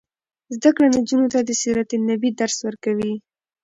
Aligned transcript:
زده 0.55 0.69
کړه 0.75 0.87
نجونو 0.97 1.27
ته 1.33 1.39
د 1.43 1.49
سیرت 1.61 1.89
النبي 1.97 2.29
درس 2.39 2.57
ورکوي. 2.67 3.13